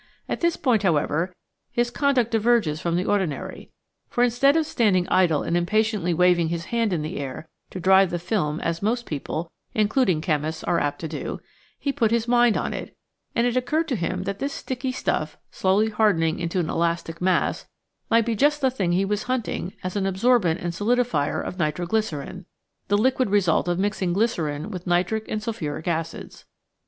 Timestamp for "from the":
2.81-3.05